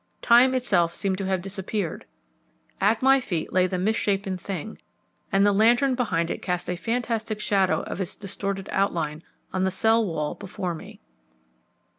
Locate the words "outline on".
8.71-9.63